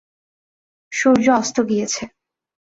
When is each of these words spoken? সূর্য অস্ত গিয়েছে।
সূর্য 0.91 1.25
অস্ত 1.31 1.57
গিয়েছে। 1.69 2.03